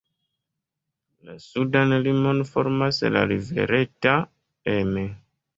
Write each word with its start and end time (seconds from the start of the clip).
La 1.27 1.35
sudan 1.49 1.93
limon 2.07 2.41
formas 2.53 3.03
la 3.17 3.23
rivero 3.33 3.81
Eta 3.89 4.19
Emme. 4.79 5.09